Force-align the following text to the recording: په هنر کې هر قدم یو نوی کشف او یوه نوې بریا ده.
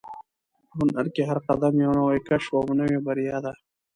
په 0.69 0.73
هنر 0.87 1.05
کې 1.13 1.21
هر 1.29 1.39
قدم 1.47 1.73
یو 1.85 1.91
نوی 1.99 2.19
کشف 2.27 2.51
او 2.57 2.63
یوه 2.65 2.75
نوې 2.79 2.99
بریا 3.05 3.37
ده. 3.45 3.53